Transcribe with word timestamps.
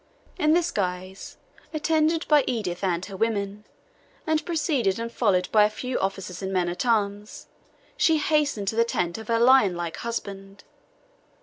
In 0.39 0.53
this 0.53 0.71
guise, 0.71 1.37
attended 1.75 2.27
by 2.27 2.43
Edith 2.47 2.83
and 2.83 3.05
her 3.05 3.15
women, 3.15 3.65
and 4.25 4.43
preceded 4.43 4.97
and 4.97 5.11
followed 5.11 5.47
by 5.51 5.63
a 5.63 5.69
few 5.69 5.99
officers 5.99 6.41
and 6.41 6.51
men 6.51 6.69
at 6.69 6.87
arms, 6.87 7.45
she 7.97 8.17
hastened 8.17 8.67
to 8.69 8.75
the 8.75 8.83
tent 8.83 9.19
of 9.19 9.27
her 9.27 9.39
lionlike 9.39 9.97
husband. 9.97 10.63